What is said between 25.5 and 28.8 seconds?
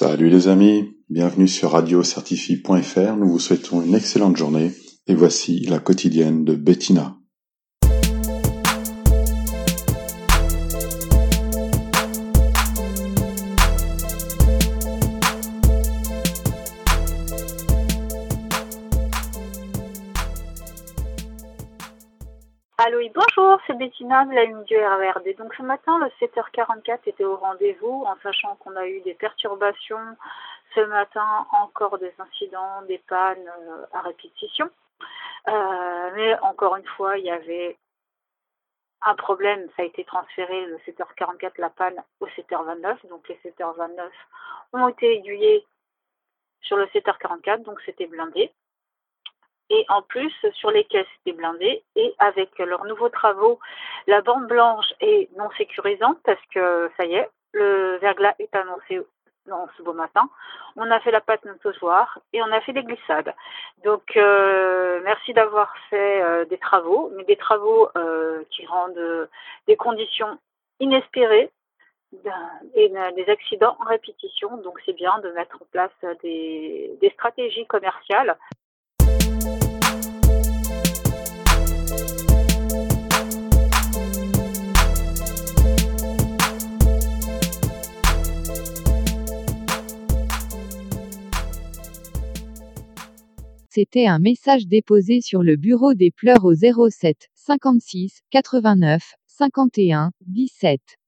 ce matin, le 7h44 était au rendez-vous, en sachant qu'on